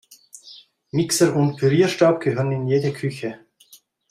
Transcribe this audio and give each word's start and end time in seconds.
Mixer 0.93 1.35
und 1.35 1.57
Pürierstab 1.57 2.21
gehören 2.21 2.51
in 2.51 2.65
jede 2.65 2.91
Küche. 2.91 3.37